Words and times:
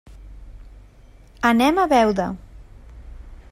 Anem 1.51 1.83
a 1.83 1.87
Beuda. 1.93 2.27